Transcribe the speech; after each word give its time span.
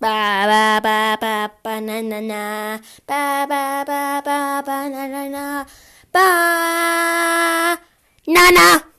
Ba 0.00 0.48
ba 0.48 0.80
ba 0.80 1.16
ba 1.20 1.52
ba 1.62 1.74
na 1.76 2.00
na 2.00 2.20
na. 2.24 2.42
Ba 3.04 3.44
ba 3.44 3.84
ba 3.84 4.24
ba 4.24 4.64
ba 4.64 4.88
na 4.88 5.04
na 5.12 5.28
na. 5.28 5.44
Ba 6.08 6.26
na 8.24 8.44
na. 8.48 8.89